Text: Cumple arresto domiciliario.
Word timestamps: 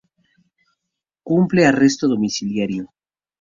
Cumple 1.29 1.63
arresto 1.67 2.07
domiciliario. 2.07 2.85